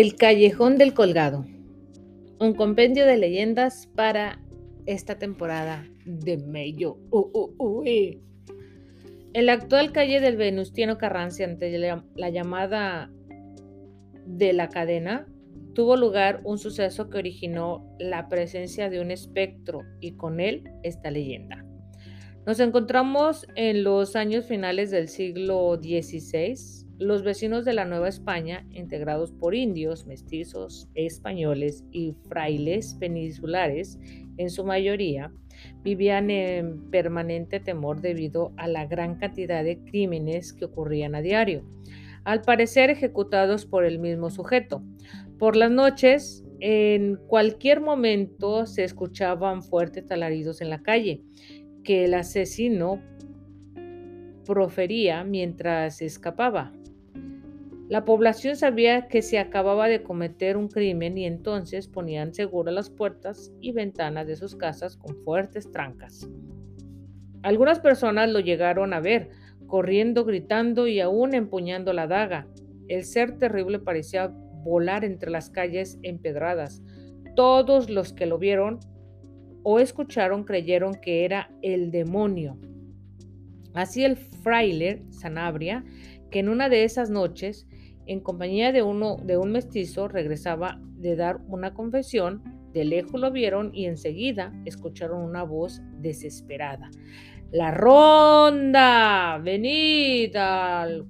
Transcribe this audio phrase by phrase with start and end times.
[0.00, 1.44] El Callejón del Colgado.
[2.38, 4.40] Un compendio de leyendas para
[4.86, 6.96] esta temporada de Mayo.
[9.34, 13.10] En la actual calle del Venustiano Carranza, ante la llamada
[14.24, 15.28] de la cadena,
[15.74, 21.10] tuvo lugar un suceso que originó la presencia de un espectro y con él esta
[21.10, 21.62] leyenda.
[22.46, 28.66] Nos encontramos en los años finales del siglo XVI, los vecinos de la Nueva España,
[28.72, 33.98] integrados por indios, mestizos, españoles y frailes peninsulares,
[34.36, 35.32] en su mayoría,
[35.82, 41.64] vivían en permanente temor debido a la gran cantidad de crímenes que ocurrían a diario,
[42.24, 44.82] al parecer ejecutados por el mismo sujeto.
[45.38, 51.22] Por las noches, en cualquier momento se escuchaban fuertes talaridos en la calle,
[51.82, 53.02] que el asesino
[54.44, 56.74] profería mientras escapaba.
[57.90, 62.88] La población sabía que se acababa de cometer un crimen y entonces ponían seguras las
[62.88, 66.30] puertas y ventanas de sus casas con fuertes trancas.
[67.42, 69.30] Algunas personas lo llegaron a ver,
[69.66, 72.46] corriendo, gritando y aún empuñando la daga.
[72.86, 76.84] El ser terrible parecía volar entre las calles empedradas.
[77.34, 78.78] Todos los que lo vieron
[79.64, 82.56] o escucharon creyeron que era el demonio.
[83.74, 85.84] Así el fraile Sanabria,
[86.30, 87.66] que en una de esas noches
[88.10, 92.42] en compañía de, uno, de un mestizo, regresaba de dar una confesión.
[92.72, 96.90] De lejos lo vieron y enseguida escucharon una voz desesperada.
[97.52, 101.00] La ronda, venid, alguaciles,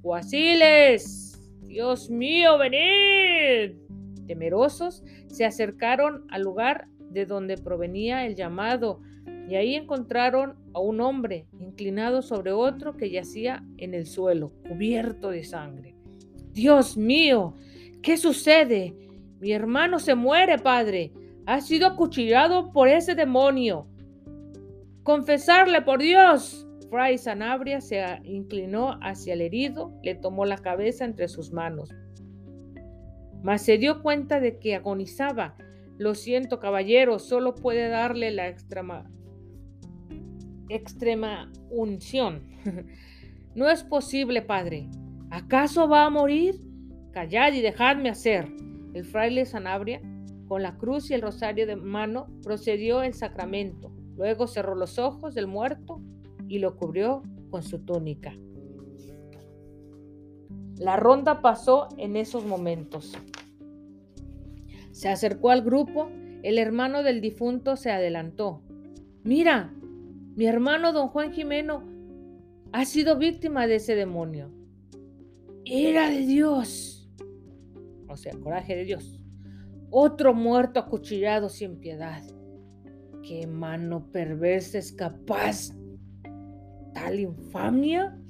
[1.62, 3.78] Dios mío, venid.
[4.26, 9.00] Temerosos, se acercaron al lugar de donde provenía el llamado
[9.48, 15.30] y ahí encontraron a un hombre inclinado sobre otro que yacía en el suelo, cubierto
[15.30, 15.96] de sangre.
[16.52, 17.54] Dios mío,
[18.02, 18.94] ¿qué sucede?
[19.40, 21.12] Mi hermano se muere, padre.
[21.46, 23.86] Ha sido acuchillado por ese demonio.
[25.02, 26.66] Confesarle por Dios.
[26.90, 31.94] Fray Sanabria se inclinó hacia el herido, le tomó la cabeza entre sus manos.
[33.42, 35.56] Mas se dio cuenta de que agonizaba.
[35.98, 39.08] Lo siento, caballero, solo puede darle la extrema,
[40.68, 42.48] extrema unción.
[43.54, 44.88] no es posible, padre.
[45.30, 46.60] ¿Acaso va a morir?
[47.12, 48.52] Callad y dejadme hacer.
[48.94, 50.00] El fraile Sanabria,
[50.48, 53.92] con la cruz y el rosario de mano, procedió el sacramento.
[54.16, 56.00] Luego cerró los ojos del muerto
[56.48, 58.34] y lo cubrió con su túnica.
[60.76, 63.16] La ronda pasó en esos momentos.
[64.90, 66.08] Se acercó al grupo,
[66.42, 68.62] el hermano del difunto se adelantó.
[69.22, 69.72] Mira,
[70.34, 71.84] mi hermano don Juan Jimeno
[72.72, 74.59] ha sido víctima de ese demonio.
[75.72, 77.08] Era de Dios.
[78.08, 79.20] O sea, coraje de Dios.
[79.88, 82.24] Otro muerto acuchillado sin piedad.
[83.22, 85.70] ¿Qué mano perversa es capaz
[86.92, 88.20] tal infamia?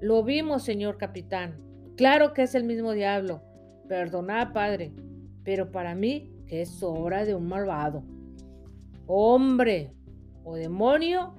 [0.00, 1.62] Lo vimos, señor capitán.
[1.96, 3.44] Claro que es el mismo diablo.
[3.88, 4.92] Perdonad, padre,
[5.44, 8.02] pero para mí que es obra de un malvado.
[9.06, 9.94] Hombre
[10.42, 11.36] o demonio,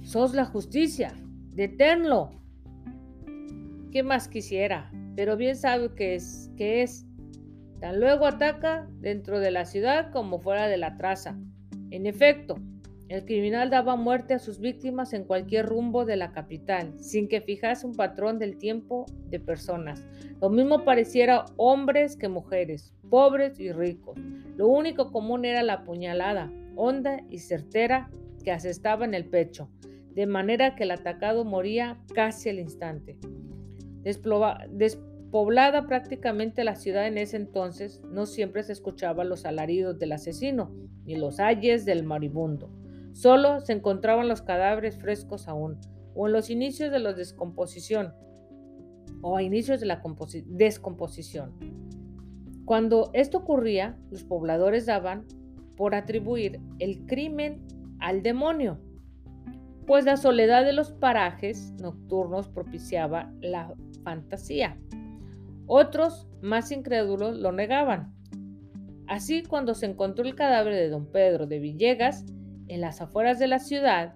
[0.00, 1.12] sos la justicia.
[1.52, 2.39] Deténlo.
[3.90, 4.90] ¿Qué más quisiera?
[5.16, 7.06] Pero bien sabe que es, que es.
[7.80, 11.36] Tan luego ataca dentro de la ciudad como fuera de la traza.
[11.90, 12.54] En efecto,
[13.08, 17.40] el criminal daba muerte a sus víctimas en cualquier rumbo de la capital, sin que
[17.40, 20.06] fijase un patrón del tiempo de personas.
[20.40, 24.16] Lo mismo pareciera hombres que mujeres, pobres y ricos.
[24.56, 28.08] Lo único común era la puñalada, honda y certera,
[28.44, 29.68] que asestaba en el pecho,
[30.14, 33.18] de manera que el atacado moría casi al instante.
[34.02, 40.70] Despoblada prácticamente la ciudad en ese entonces, no siempre se escuchaban los alaridos del asesino
[41.04, 42.70] ni los ayes del moribundo.
[43.12, 45.78] Solo se encontraban los cadáveres frescos aún,
[46.14, 48.14] o en los inicios de la descomposición,
[49.22, 50.02] o a inicios de la
[50.46, 51.52] descomposición.
[52.64, 55.26] Cuando esto ocurría, los pobladores daban
[55.76, 57.66] por atribuir el crimen
[57.98, 58.78] al demonio
[59.90, 64.78] pues la soledad de los parajes nocturnos propiciaba la fantasía.
[65.66, 68.14] Otros, más incrédulos, lo negaban.
[69.06, 72.24] Así, cuando se encontró el cadáver de don Pedro de Villegas
[72.68, 74.14] en las afueras de la ciudad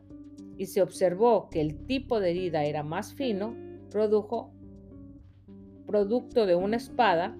[0.56, 3.56] y se observó que el tipo de herida era más fino,
[3.90, 4.52] produjo
[5.86, 7.36] producto de una espada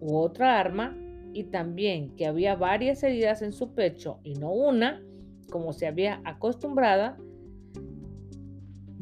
[0.00, 0.96] u otra arma
[1.32, 5.02] y también que había varias heridas en su pecho y no una,
[5.50, 7.18] como se había acostumbrada,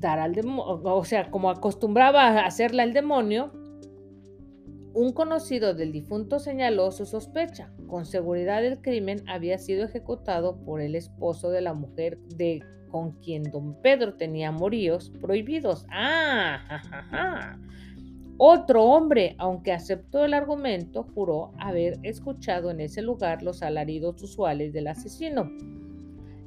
[0.00, 3.52] dar al o sea, como acostumbraba a hacerle al demonio,
[4.92, 7.72] Un conocido del difunto señaló su sospecha.
[7.86, 13.12] Con seguridad el crimen había sido ejecutado por el esposo de la mujer de con
[13.20, 15.86] quien don Pedro tenía moríos prohibidos.
[15.90, 17.56] Ah,
[18.38, 24.72] Otro hombre, aunque aceptó el argumento, juró haber escuchado en ese lugar los alaridos usuales
[24.72, 25.50] del asesino.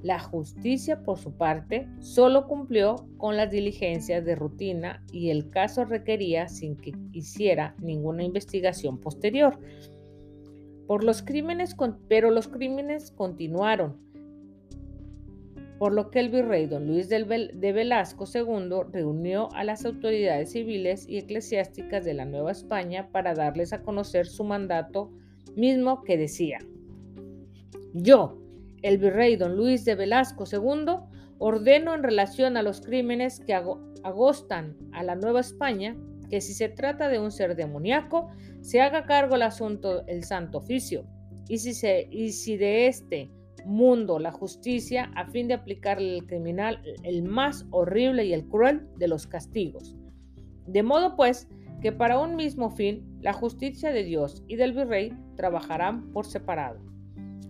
[0.04, 5.86] La justicia, por su parte, solo cumplió con las diligencias de rutina y el caso
[5.86, 9.58] requería sin que hiciera ninguna investigación posterior.
[10.88, 11.78] Por los crímenes,
[12.10, 13.98] pero los crímenes continuaron,
[15.80, 21.08] por lo que el virrey don Luis de Velasco II reunió a las autoridades civiles
[21.08, 25.12] y eclesiásticas de la Nueva España para darles a conocer su mandato
[25.56, 26.60] mismo que decía,
[27.94, 28.43] yo,
[28.84, 30.98] el virrey don Luis de Velasco II
[31.40, 35.96] ordeno en relación a los crímenes que agostan a la Nueva España
[36.30, 38.30] que si se trata de un ser demoníaco,
[38.62, 41.06] se haga cargo el asunto el Santo Oficio,
[41.48, 43.30] y si, se, y si de este
[43.66, 48.88] mundo la justicia a fin de aplicarle al criminal el más horrible y el cruel
[48.98, 49.96] de los castigos.
[50.66, 51.48] De modo pues
[51.82, 56.93] que para un mismo fin la justicia de Dios y del virrey trabajarán por separado.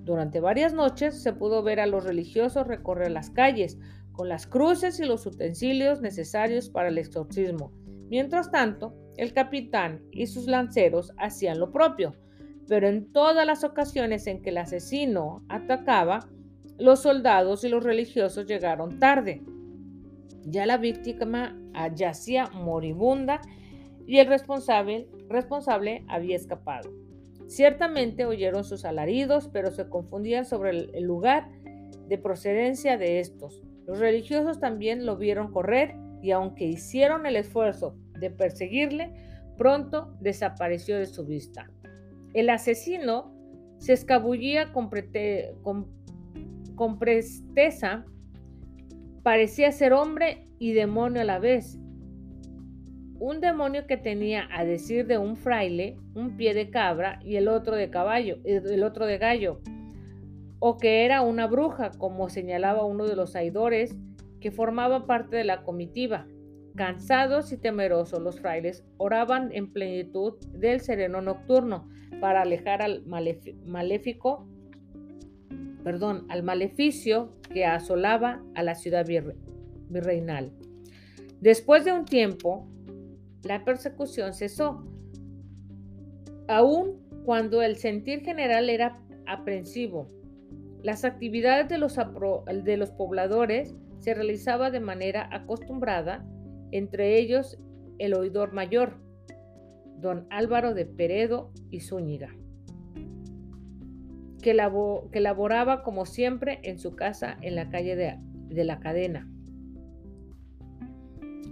[0.03, 3.77] Durante varias noches se pudo ver a los religiosos recorrer las calles
[4.11, 7.71] con las cruces y los utensilios necesarios para el exorcismo.
[8.09, 12.15] Mientras tanto, el capitán y sus lanceros hacían lo propio,
[12.67, 16.27] pero en todas las ocasiones en que el asesino atacaba,
[16.77, 19.41] los soldados y los religiosos llegaron tarde.
[20.45, 21.57] Ya la víctima
[21.95, 23.41] yacía moribunda
[24.05, 26.91] y el responsable, responsable había escapado.
[27.53, 31.51] Ciertamente oyeron sus alaridos, pero se confundían sobre el lugar
[32.07, 33.61] de procedencia de estos.
[33.85, 39.13] Los religiosos también lo vieron correr y aunque hicieron el esfuerzo de perseguirle,
[39.55, 41.69] pronto desapareció de su vista.
[42.33, 43.31] El asesino
[43.77, 44.89] se escabullía con,
[46.73, 48.03] con presteza,
[49.21, 51.77] parecía ser hombre y demonio a la vez,
[53.23, 57.47] un demonio que tenía, a decir de un fraile, un pie de cabra y el
[57.47, 59.61] otro de caballo, el otro de gallo,
[60.59, 63.95] o que era una bruja, como señalaba uno de los aidores
[64.41, 66.27] que formaba parte de la comitiva.
[66.75, 71.87] Cansados y temerosos, los frailes oraban en plenitud del sereno nocturno
[72.19, 74.49] para alejar al maléfico,
[75.81, 79.05] perdón, al maleficio que asolaba a la ciudad
[79.87, 80.51] virreinal.
[81.39, 82.67] Después de un tiempo,
[83.43, 84.83] la persecución cesó,
[86.47, 90.07] aun cuando el sentir general era aprensivo.
[90.81, 91.97] Las actividades de los,
[92.63, 96.25] de los pobladores se realizaban de manera acostumbrada,
[96.71, 97.57] entre ellos
[97.99, 98.99] el oidor mayor,
[99.97, 102.35] don Álvaro de Peredo y Zúñiga,
[104.41, 109.32] que laboraba como siempre en su casa en la calle de la cadena.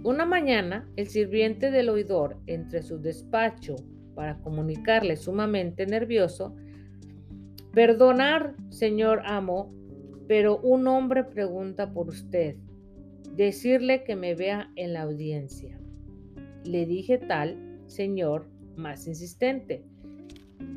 [0.04, 3.76] Una mañana, el sirviente del oidor entre su despacho
[4.14, 6.54] para comunicarle sumamente nervioso,
[7.72, 9.72] Perdonar, señor amo,
[10.28, 12.56] pero un hombre pregunta por usted.
[13.34, 15.80] Decirle que me vea en la audiencia.
[16.64, 19.84] Le dije tal, señor, más insistente.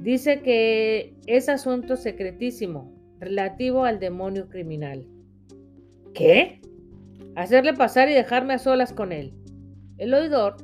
[0.02, 5.06] Dice que es asunto secretísimo, relativo al demonio criminal.
[6.14, 6.62] ¿Qué?
[7.36, 9.34] Hacerle pasar y dejarme a solas con él.
[9.98, 10.58] El oidor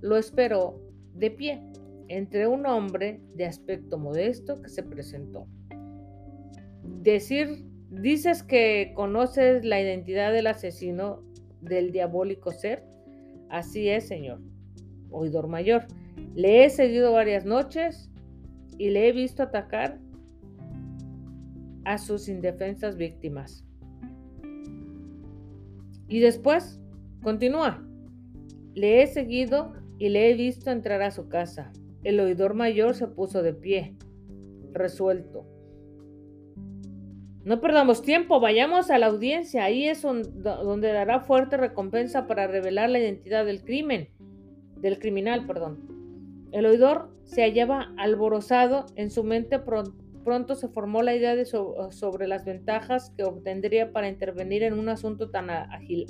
[0.00, 0.80] lo esperó
[1.14, 1.62] de pie
[2.08, 5.46] entre un hombre de aspecto modesto que se presentó.
[6.82, 11.22] Decir, dices que conoces la identidad del asesino
[11.60, 12.84] del diabólico ser.
[13.48, 14.40] Así es, señor.
[15.10, 15.86] Oidor mayor.
[16.34, 18.10] Le he seguido varias noches
[18.78, 19.98] y le he visto atacar
[21.84, 23.63] a sus indefensas víctimas.
[26.08, 26.80] Y después,
[27.22, 27.82] continúa.
[28.74, 31.72] Le he seguido y le he visto entrar a su casa.
[32.02, 33.96] El oidor mayor se puso de pie,
[34.72, 35.46] resuelto.
[37.44, 39.64] No perdamos tiempo, vayamos a la audiencia.
[39.64, 44.08] Ahí es donde dará fuerte recompensa para revelar la identidad del crimen,
[44.76, 46.48] del criminal, perdón.
[46.52, 49.58] El oidor se hallaba alborozado en su mente
[50.24, 54.88] pronto se formó la idea de sobre las ventajas que obtendría para intervenir en un
[54.88, 56.06] asunto tan ágil,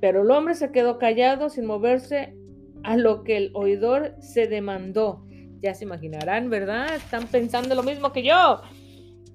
[0.00, 2.36] pero el hombre se quedó callado sin moverse
[2.82, 5.24] a lo que el oidor se demandó.
[5.60, 6.94] Ya se imaginarán, ¿verdad?
[6.94, 8.60] Están pensando lo mismo que yo.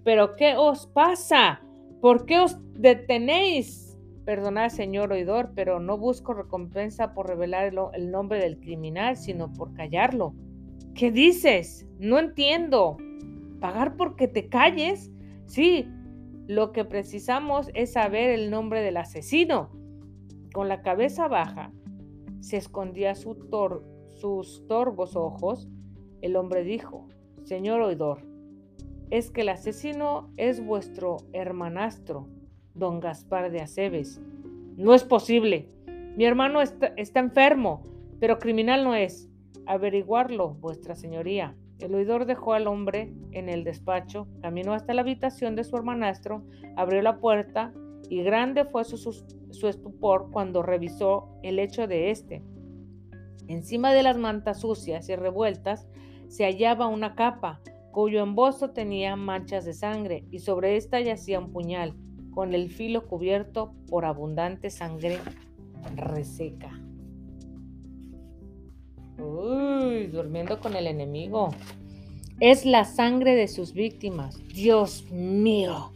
[0.03, 1.61] Pero ¿qué os pasa?
[2.01, 3.89] ¿Por qué os detenéis?
[4.29, 9.73] perdonad, señor oidor, pero no busco recompensa por revelar el nombre del criminal, sino por
[9.73, 10.35] callarlo.
[10.95, 11.87] ¿Qué dices?
[11.99, 12.97] No entiendo.
[13.59, 15.11] ¿Pagar porque te calles?
[15.45, 15.87] Sí,
[16.47, 19.69] lo que precisamos es saber el nombre del asesino.
[20.53, 21.71] Con la cabeza baja,
[22.39, 25.69] se escondía sus torvos ojos.
[26.21, 27.07] El hombre dijo,
[27.43, 28.23] Señor oidor,
[29.09, 32.27] es que el asesino es vuestro hermanastro,
[32.73, 34.21] don Gaspar de Aceves.
[34.75, 35.69] No es posible.
[36.15, 37.83] Mi hermano está, está enfermo,
[38.19, 39.28] pero criminal no es.
[39.69, 41.55] Averiguarlo, vuestra señoría.
[41.77, 46.43] El oidor dejó al hombre en el despacho, caminó hasta la habitación de su hermanastro,
[46.75, 47.71] abrió la puerta
[48.09, 52.43] y grande fue su, estupor cuando revisó el hecho de éste.
[53.47, 55.87] Encima de las mantas sucias y revueltas
[56.29, 57.61] se hallaba una capa,
[57.91, 61.93] cuyo embozo tenía manchas de sangre, y sobre esta yacía un puñal,
[62.31, 65.19] con el filo cubierto por abundante sangre
[65.95, 66.78] reseca.
[69.19, 71.49] Uy, durmiendo con el enemigo.
[72.39, 74.39] Es la sangre de sus víctimas.
[74.47, 75.91] Dios mío.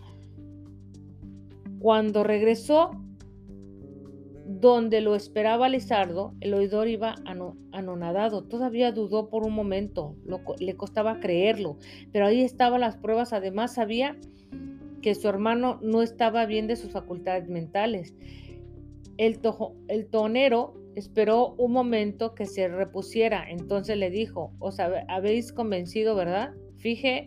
[1.80, 2.92] Cuando regresó
[4.46, 7.16] donde lo esperaba Lizardo, el oidor iba
[7.72, 8.44] anonadado.
[8.44, 10.16] Todavía dudó por un momento,
[10.60, 11.78] le costaba creerlo,
[12.12, 13.34] pero ahí estaban las pruebas.
[13.34, 14.18] Además, sabía
[15.02, 18.16] que su hermano no estaba bien de sus facultades mentales.
[19.18, 19.40] El
[20.10, 26.52] tonero Esperó un momento que se repusiera, entonces le dijo, os habéis convencido, ¿verdad?
[26.78, 27.26] Fije,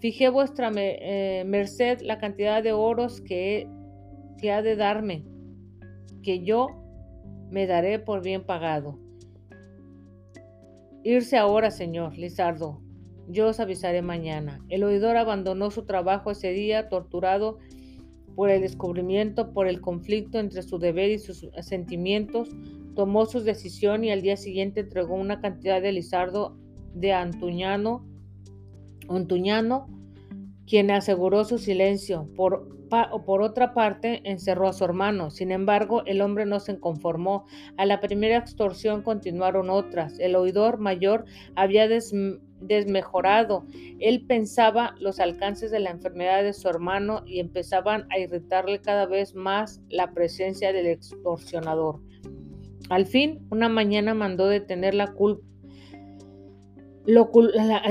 [0.00, 3.68] fije vuestra eh, merced la cantidad de oros que,
[4.38, 5.24] que ha de darme,
[6.22, 6.68] que yo
[7.50, 8.98] me daré por bien pagado.
[11.04, 12.82] Irse ahora, señor Lizardo.
[13.28, 14.64] Yo os avisaré mañana.
[14.68, 17.58] El oidor abandonó su trabajo ese día, torturado
[18.38, 22.48] por el descubrimiento, por el conflicto entre su deber y sus sentimientos,
[22.94, 26.56] tomó su decisión y al día siguiente entregó una cantidad de Lizardo
[26.94, 28.06] de Antuñano,
[30.68, 32.28] quien aseguró su silencio.
[32.36, 32.68] Por,
[33.26, 35.30] por otra parte, encerró a su hermano.
[35.32, 37.44] Sin embargo, el hombre no se conformó.
[37.76, 40.16] A la primera extorsión continuaron otras.
[40.20, 41.24] El oidor mayor
[41.56, 41.88] había
[42.60, 43.64] desmejorado.
[43.98, 49.06] Él pensaba los alcances de la enfermedad de su hermano y empezaban a irritarle cada
[49.06, 52.00] vez más la presencia del extorsionador.
[52.90, 55.44] Al fin, una mañana mandó detener la culpa.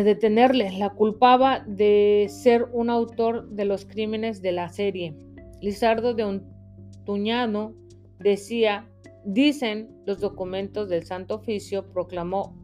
[0.04, 5.16] detenerle, la culpaba de ser un autor de los crímenes de la serie.
[5.62, 7.74] Lizardo de Untuñano
[8.20, 8.90] decía,
[9.26, 12.56] dicen los documentos del Santo Oficio, proclamó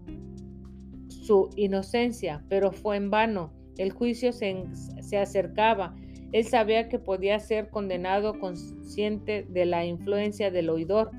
[1.25, 3.53] su inocencia, pero fue en vano.
[3.77, 4.65] El juicio se,
[5.01, 5.95] se acercaba.
[6.31, 11.11] Él sabía que podía ser condenado consciente de la influencia del oidor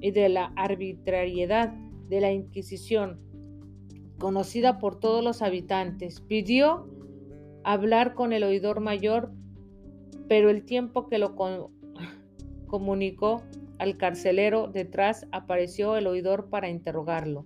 [0.00, 1.72] y de la arbitrariedad
[2.08, 3.20] de la Inquisición,
[4.18, 6.20] conocida por todos los habitantes.
[6.20, 6.88] Pidió
[7.64, 9.32] hablar con el oidor mayor,
[10.28, 11.34] pero el tiempo que lo
[12.66, 13.42] comunicó
[13.78, 17.44] al carcelero detrás apareció el oidor para interrogarlo.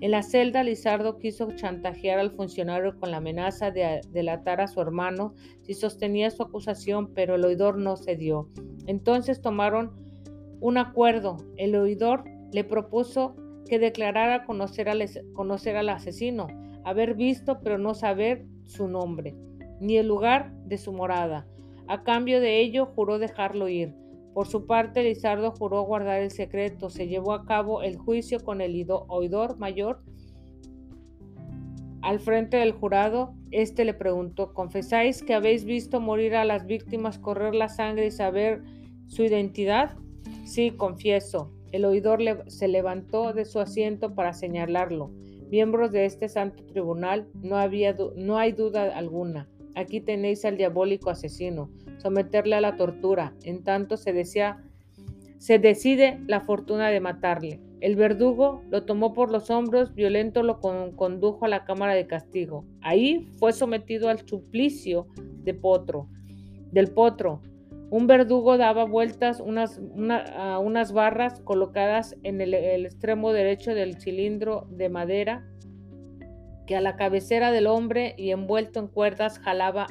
[0.00, 4.80] En la celda, Lizardo quiso chantajear al funcionario con la amenaza de delatar a su
[4.80, 8.48] hermano si sostenía su acusación, pero el oidor no cedió.
[8.86, 9.92] Entonces tomaron
[10.60, 11.36] un acuerdo.
[11.56, 13.36] El oidor le propuso
[13.68, 15.04] que declarara conocer al,
[15.34, 16.46] conocer al asesino,
[16.84, 19.36] haber visto pero no saber su nombre,
[19.80, 21.46] ni el lugar de su morada.
[21.88, 23.94] A cambio de ello, juró dejarlo ir.
[24.34, 26.88] Por su parte, Lizardo juró guardar el secreto.
[26.88, 30.02] Se llevó a cabo el juicio con el oidor mayor.
[32.02, 37.18] Al frente del jurado, este le preguntó, ¿confesáis que habéis visto morir a las víctimas,
[37.18, 38.62] correr la sangre y saber
[39.06, 39.96] su identidad?
[40.44, 41.52] Sí, confieso.
[41.72, 45.10] El oidor se levantó de su asiento para señalarlo.
[45.50, 49.48] Miembros de este santo tribunal, no, había no hay duda alguna.
[49.74, 51.70] Aquí tenéis al diabólico asesino.
[52.00, 53.34] Someterle a la tortura.
[53.44, 54.62] En tanto se, decía,
[55.38, 57.60] se decide la fortuna de matarle.
[57.80, 62.64] El verdugo lo tomó por los hombros, violento lo condujo a la cámara de castigo.
[62.82, 65.06] Ahí fue sometido al suplicio
[65.42, 66.08] del potro,
[67.90, 69.80] un verdugo daba vueltas unas,
[70.36, 75.44] a unas barras colocadas en el, extremo derecho del cilindro de madera
[76.68, 79.88] que a la cabecera del hombre y envuelto en cuerdas jalaba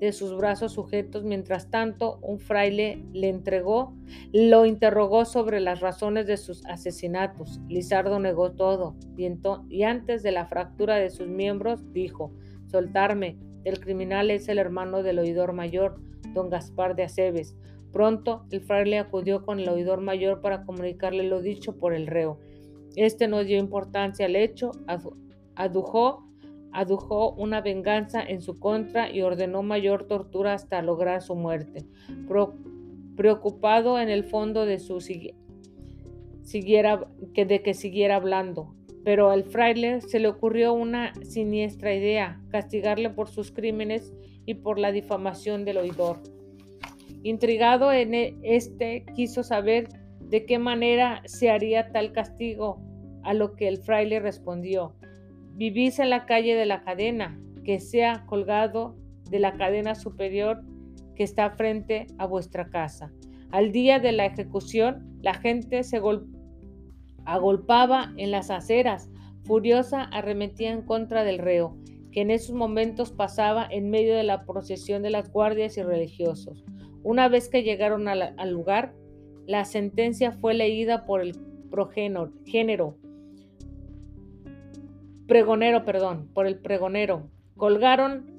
[0.00, 1.24] de sus brazos sujetos.
[1.24, 3.94] Mientras tanto, un fraile le entregó,
[4.32, 7.60] lo interrogó sobre las razones de sus asesinatos.
[7.68, 9.28] Lizardo negó todo y,
[9.68, 12.32] y antes de la fractura de sus miembros dijo,
[12.66, 16.00] soltarme, el criminal es el hermano del oidor mayor
[16.34, 17.56] don Gaspar de Aceves.
[17.92, 22.38] pronto el fraile acudió con el oidor mayor para comunicarle lo dicho por el reo.
[22.96, 24.72] Este no dio importancia al hecho,
[25.54, 26.27] adujo,
[26.78, 31.86] adujo una venganza en su contra y ordenó mayor tortura hasta lograr su muerte.
[33.16, 35.00] preocupado en el fondo de su
[37.34, 43.10] que de que siguiera hablando, pero al fraile se le ocurrió una siniestra idea, castigarle
[43.10, 44.12] por sus crímenes
[44.46, 46.18] y por la difamación del oidor.
[47.24, 49.88] Intrigado en e, este, quiso saber
[50.20, 52.80] de qué manera se haría tal castigo,
[53.24, 54.94] a lo que el fraile respondió,
[55.58, 58.96] vivís en la calle de la cadena, que sea colgado
[59.28, 60.62] de la cadena superior
[61.16, 63.12] que está frente a vuestra casa.
[63.50, 66.00] Al día de la ejecución, la gente se
[67.24, 69.10] agolpaba en las aceras,
[69.42, 71.76] furiosa arremetía en contra del reo,
[72.12, 76.64] que en esos momentos pasaba en medio de la procesión de las guardias y religiosos.
[77.02, 78.94] Una vez que llegaron al, lugar,
[79.46, 81.32] la sentencia fue leída por el
[81.68, 82.96] progénero,
[85.28, 87.30] pregonero, perdón, por el pregonero.
[87.56, 88.36] Colgaron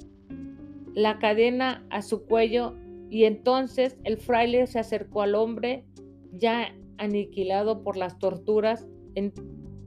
[0.93, 2.75] la cadena a su cuello
[3.09, 5.85] y entonces el fraile se acercó al hombre
[6.33, 8.87] ya aniquilado por las torturas.
[9.15, 9.31] En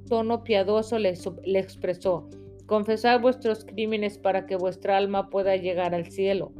[0.08, 1.12] tono piadoso le,
[1.44, 2.28] le expresó,
[2.66, 6.52] confesad vuestros crímenes para que vuestra alma pueda llegar al cielo.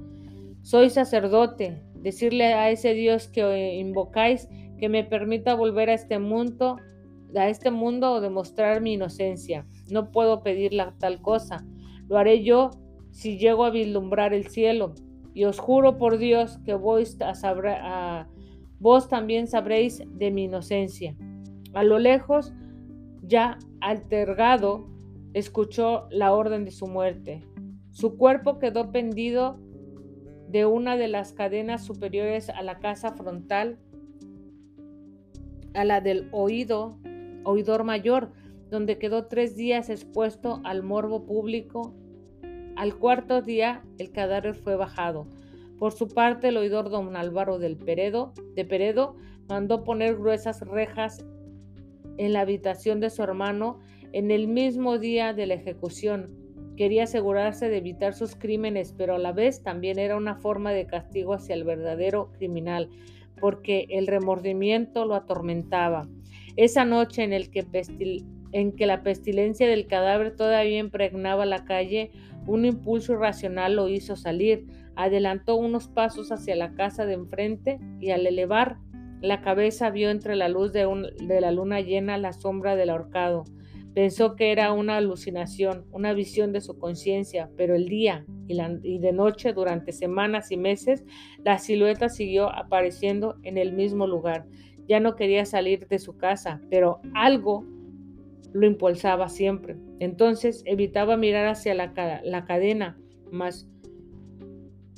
[0.62, 6.76] Soy sacerdote, decirle a ese Dios que invocáis que me permita volver a este mundo,
[7.34, 9.66] a este mundo o demostrar mi inocencia.
[9.90, 11.64] No puedo pedirle tal cosa.
[12.08, 12.70] Lo haré yo
[13.10, 14.94] si llego a vislumbrar el cielo.
[15.34, 18.28] Y os juro por Dios que vos, a,
[18.78, 21.16] vos también sabréis de mi inocencia.
[21.72, 22.52] A lo lejos,
[23.22, 24.86] ya altergado,
[25.32, 27.46] escuchó la orden de su muerte.
[27.90, 29.58] Su cuerpo quedó pendido
[30.48, 33.78] de una de las cadenas superiores a la casa frontal,
[35.72, 36.98] a la del oído,
[37.44, 38.30] oidor mayor,
[38.70, 41.94] donde quedó tres días expuesto al morbo público.
[42.76, 45.26] Al cuarto día el cadáver fue bajado.
[45.78, 49.16] Por su parte, el oidor don Álvaro del Peredo, de Peredo
[49.48, 51.24] mandó poner gruesas rejas
[52.18, 53.80] en la habitación de su hermano
[54.12, 56.42] en el mismo día de la ejecución
[56.76, 60.86] Quería asegurarse de evitar sus crímenes, pero a la vez también era una forma de
[60.86, 62.88] castigo hacia el verdadero criminal,
[63.40, 66.08] porque el remordimiento lo atormentaba.
[66.56, 72.10] Esa noche en, el que, la pestilencia del cadáver todavía impregnaba la calle,
[72.46, 74.66] un impulso irracional lo hizo salir.
[74.94, 78.78] Adelantó unos pasos hacia la casa de enfrente y al elevar
[79.20, 83.44] la cabeza vio entre la luz de la luna llena la sombra del ahorcado.
[83.94, 89.12] Pensó que era una alucinación, una visión de su conciencia, pero el día y, de
[89.12, 91.04] noche, durante semanas y meses,
[91.44, 94.46] la silueta siguió apareciendo en el mismo lugar.
[94.88, 97.64] Ya no quería salir de su casa, pero algo
[98.52, 99.76] lo impulsaba siempre.
[100.00, 101.92] Entonces evitaba mirar hacia la,
[102.44, 102.98] cadena,
[103.30, 103.68] más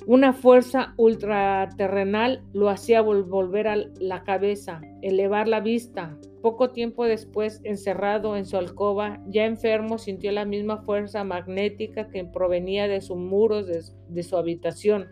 [0.07, 6.15] una fuerza ultraterrenal lo hacía volver a la cabeza, elevar la vista.
[6.43, 12.23] Poco tiempo después, encerrado en su alcoba, ya enfermo, sintió la misma fuerza magnética que
[12.23, 15.07] provenía de sus muros de, su habitación.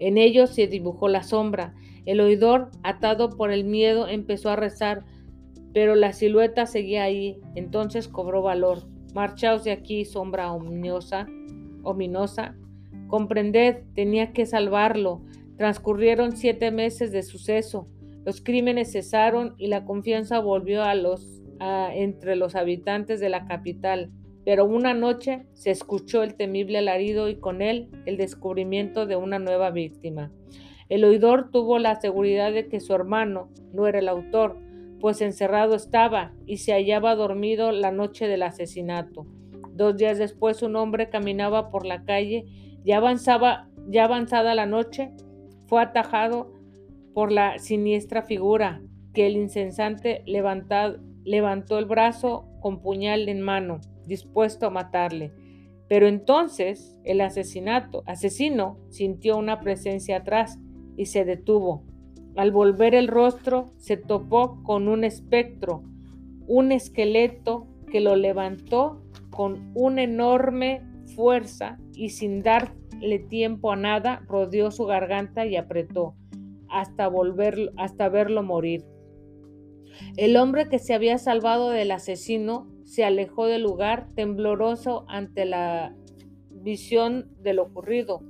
[0.00, 1.74] En ellos se dibujó la sombra.
[2.06, 5.04] El oidor, atado por el miedo, empezó a rezar,
[5.72, 7.38] pero la silueta seguía ahí.
[7.54, 8.86] Entonces cobró valor.
[9.14, 11.26] Marchaos de aquí, sombra ominosa,
[13.06, 15.22] Comprended, tenía que salvarlo.
[15.56, 17.86] Transcurrieron siete meses de suceso.
[18.24, 24.10] Los crímenes cesaron y la confianza volvió a los, entre los habitantes de la capital.
[24.44, 29.38] Pero una noche se escuchó el temible alarido y con él el descubrimiento de una
[29.38, 30.32] nueva víctima.
[30.88, 34.58] El oidor tuvo la seguridad de que su hermano no era el autor,
[35.00, 39.26] pues encerrado estaba y se hallaba dormido la noche del asesinato.
[39.72, 42.46] Dos días después un hombre caminaba por la calle
[42.84, 45.10] ya avanzaba, ya avanzada la noche,
[45.66, 46.52] fue atajado
[47.14, 48.82] por la siniestra figura
[49.14, 55.32] que el insensante levantó el brazo con puñal en mano, dispuesto a matarle.
[55.88, 60.58] Pero entonces el asesinato, asesino sintió una presencia atrás
[60.96, 61.84] y se detuvo.
[62.36, 65.82] Al volver el rostro se topó con un espectro,
[66.46, 70.82] un esqueleto que lo levantó con una enorme
[71.14, 76.14] fuerza y sin darle tiempo a nada, rodeó su garganta y apretó
[76.68, 78.84] hasta, volver, hasta verlo morir.
[80.16, 85.94] El hombre que se había salvado del asesino se alejó del lugar tembloroso ante la
[86.50, 88.22] visión de lo ocurrido.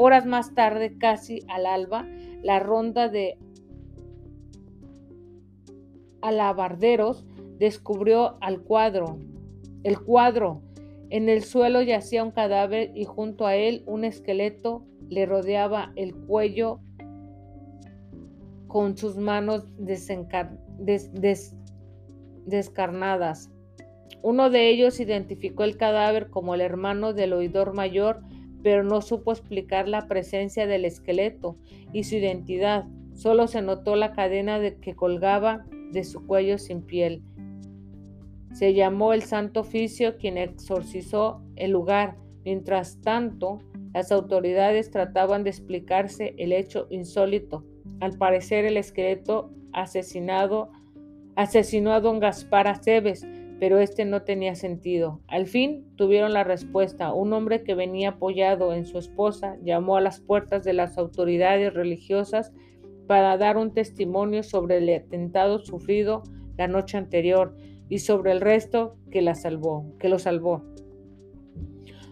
[0.00, 2.06] Horas más tarde, casi al alba,
[2.44, 3.36] la ronda de
[6.22, 7.26] alabarderos
[7.58, 9.18] descubrió al cuadro.
[9.82, 10.62] El cuadro.
[11.10, 16.14] En el suelo yacía un cadáver y junto a él un esqueleto le rodeaba el
[16.14, 16.78] cuello
[18.68, 19.66] con sus manos
[22.44, 23.50] descarnadas.
[24.22, 28.22] Uno de ellos identificó el cadáver como el hermano del oidor mayor,
[28.62, 31.56] pero no supo explicar la presencia del esqueleto
[31.92, 32.86] y su identidad.
[33.14, 37.22] Solo se notó la cadena de que colgaba de su cuello sin piel.
[38.52, 42.16] Se llamó el Santo Oficio quien exorcizó el lugar.
[42.44, 43.60] Mientras tanto,
[43.92, 47.64] las autoridades trataban de explicarse el hecho insólito.
[48.00, 50.70] Al parecer el esqueleto asesinado
[51.36, 53.26] asesinó a don Gaspar Aceves,
[53.58, 55.20] pero este no tenía sentido.
[55.26, 57.12] Al fin tuvieron la respuesta.
[57.12, 61.74] Un hombre que venía apoyado en su esposa llamó a las puertas de las autoridades
[61.74, 62.52] religiosas
[63.06, 66.22] para dar un testimonio sobre el atentado sufrido
[66.56, 67.56] la noche anterior
[67.88, 70.64] y sobre el resto que la salvó, que lo salvó.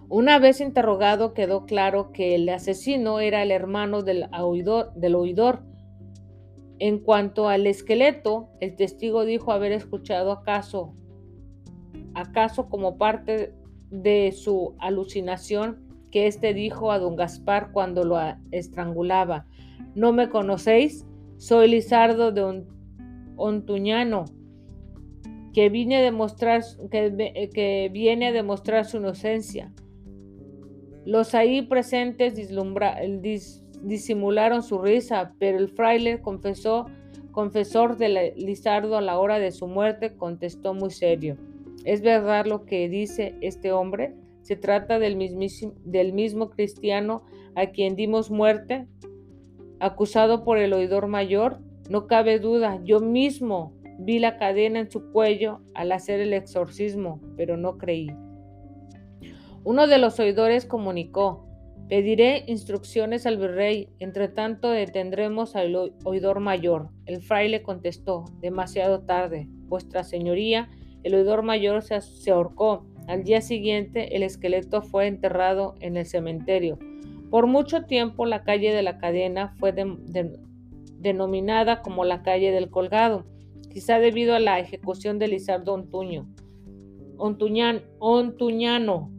[0.08, 5.64] Una vez interrogado quedó claro que el asesino era el hermano del oidor, del oidor
[6.78, 10.94] en cuanto al esqueleto, el testigo dijo haber escuchado acaso,
[12.16, 13.52] acaso como parte
[13.90, 18.18] de su alucinación que éste dijo a don Gaspar cuando lo
[18.50, 19.46] estrangulaba,
[19.94, 21.04] ¿no me conocéis?
[21.36, 22.64] Soy Lizardo de
[23.36, 24.24] Ontuñano,
[25.52, 29.72] que, viene a demostrar, que, viene a demostrar su inocencia.
[31.04, 32.34] Los ahí presentes
[33.82, 36.86] disimularon su risa, pero el fraile confesó,
[37.30, 41.36] confesor de Lizardo a la hora de su muerte, contestó muy serio.
[41.86, 44.16] ¿Es verdad lo que dice este hombre?
[44.42, 47.22] ¿Se trata del, mismo cristiano
[47.54, 48.88] a quien dimos muerte?
[49.78, 55.12] Acusado por el oidor mayor, no cabe duda, yo mismo vi la cadena en su
[55.12, 58.08] cuello al hacer el exorcismo, pero no creí.
[59.62, 61.46] Uno de los oidores comunicó,
[61.88, 66.88] Pediré instrucciones al virrey, entre tanto detendremos al oidor mayor.
[67.04, 69.46] El fraile contestó, demasiado tarde.
[69.68, 70.68] Vuestra señoría,
[71.06, 72.84] el oidor mayor se, ahorcó.
[73.06, 76.80] Al día siguiente el esqueleto fue enterrado en el cementerio.
[77.30, 79.72] Por mucho tiempo la calle de la cadena fue
[80.98, 83.24] denominada como la calle del colgado,
[83.72, 86.26] quizá debido a la ejecución de Lizardo Ontuño.
[87.18, 89.12] Ontuñano,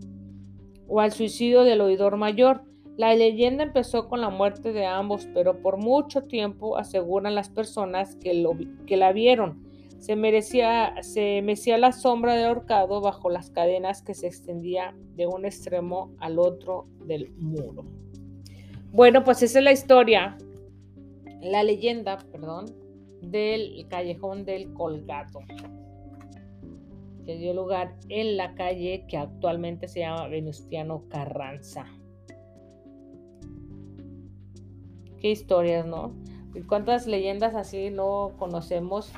[0.89, 2.63] o al suicidio del oidor mayor.
[2.97, 8.17] La leyenda empezó con la muerte de ambos, pero por mucho tiempo aseguran las personas
[8.17, 9.66] que, lo, que la vieron.
[9.99, 15.27] Se, merecía, se mecía la sombra del ahorcado bajo las cadenas que se extendía de
[15.27, 17.85] un extremo al otro del muro.
[18.91, 20.37] Bueno, pues esa es la historia,
[21.41, 22.65] la leyenda, perdón,
[23.21, 25.39] del callejón del colgado
[27.27, 31.85] que dio lugar en la calle que actualmente se llama Venustiano Carranza.
[35.19, 36.13] Qué historias, ¿no?
[36.67, 39.11] ¿Cuántas leyendas así no conocemos?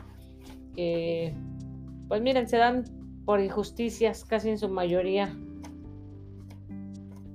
[2.07, 2.85] Pues miren, se dan
[3.25, 5.37] por injusticias casi en su mayoría.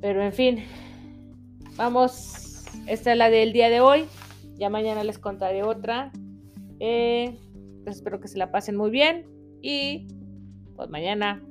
[0.01, 0.65] Pero en fin,
[1.77, 4.07] vamos, esta es la del día de hoy.
[4.57, 6.13] Ya mañana les contaré otra.
[6.81, 7.39] Eh,
[7.85, 9.27] pues espero que se la pasen muy bien
[9.63, 10.09] y
[10.75, 11.43] pues mañana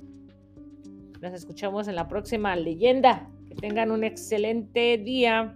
[1.21, 3.29] nos escuchamos en la próxima leyenda.
[3.47, 5.55] Que tengan un excelente día.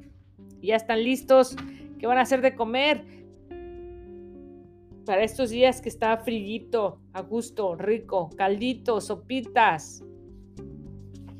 [0.62, 1.56] Ya están listos.
[2.00, 3.04] ¿Qué van a hacer de comer?
[5.08, 10.04] Para estos días que está frillito, a gusto, rico, caldito, sopitas.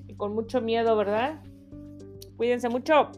[0.08, 1.44] Y con mucho miedo, ¿verdad?
[2.38, 3.12] Cuídense mucho.